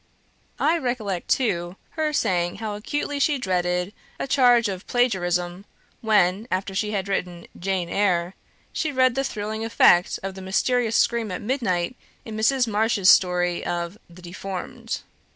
I 0.59 0.79
recollect, 0.79 1.27
too, 1.27 1.75
her 1.91 2.11
saying 2.11 2.55
how 2.55 2.73
acutely 2.73 3.19
she 3.19 3.37
dreaded 3.37 3.93
a 4.19 4.25
charge 4.25 4.67
of 4.67 4.87
plagiarism, 4.87 5.63
when, 6.01 6.47
after 6.49 6.73
she 6.73 6.89
had 6.89 7.07
written 7.07 7.45
"Jane 7.55 7.87
Eyre;" 7.87 8.33
she 8.73 8.91
read 8.91 9.13
the 9.13 9.23
thrilling 9.23 9.63
effect 9.63 10.17
of 10.23 10.33
the 10.33 10.41
mysterious 10.41 10.95
scream 10.95 11.29
at 11.31 11.43
midnight 11.43 11.95
in 12.25 12.35
Mrs. 12.35 12.67
Marsh's 12.67 13.11
story 13.11 13.63
of 13.63 13.95
the 14.09 14.23
"Deformed." 14.23 15.01